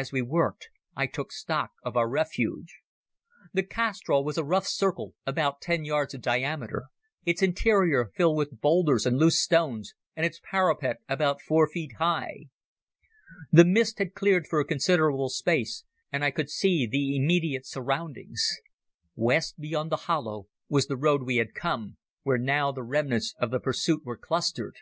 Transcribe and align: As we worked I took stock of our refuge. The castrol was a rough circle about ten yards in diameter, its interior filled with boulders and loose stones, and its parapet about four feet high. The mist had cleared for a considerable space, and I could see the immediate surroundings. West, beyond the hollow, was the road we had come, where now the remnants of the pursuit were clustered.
As 0.00 0.12
we 0.12 0.22
worked 0.22 0.68
I 0.94 1.08
took 1.08 1.32
stock 1.32 1.72
of 1.82 1.96
our 1.96 2.08
refuge. 2.08 2.82
The 3.52 3.64
castrol 3.64 4.22
was 4.22 4.38
a 4.38 4.44
rough 4.44 4.68
circle 4.68 5.16
about 5.26 5.60
ten 5.60 5.84
yards 5.84 6.14
in 6.14 6.20
diameter, 6.20 6.84
its 7.24 7.42
interior 7.42 8.12
filled 8.14 8.36
with 8.36 8.60
boulders 8.60 9.06
and 9.06 9.16
loose 9.18 9.42
stones, 9.42 9.94
and 10.14 10.24
its 10.24 10.40
parapet 10.52 10.98
about 11.08 11.42
four 11.42 11.66
feet 11.68 11.94
high. 11.98 12.44
The 13.50 13.64
mist 13.64 13.98
had 13.98 14.14
cleared 14.14 14.46
for 14.46 14.60
a 14.60 14.64
considerable 14.64 15.30
space, 15.30 15.82
and 16.12 16.22
I 16.24 16.30
could 16.30 16.48
see 16.48 16.86
the 16.86 17.16
immediate 17.16 17.66
surroundings. 17.66 18.56
West, 19.16 19.58
beyond 19.58 19.90
the 19.90 19.96
hollow, 20.06 20.46
was 20.68 20.86
the 20.86 20.96
road 20.96 21.24
we 21.24 21.38
had 21.38 21.54
come, 21.54 21.96
where 22.22 22.38
now 22.38 22.70
the 22.70 22.84
remnants 22.84 23.34
of 23.40 23.50
the 23.50 23.58
pursuit 23.58 24.02
were 24.04 24.16
clustered. 24.16 24.76